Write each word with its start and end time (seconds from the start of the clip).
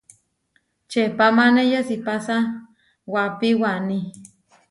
Čeepamáne 0.89 1.61
yesipása 1.71 2.37
waapí 3.11 3.49
waní. 3.61 3.99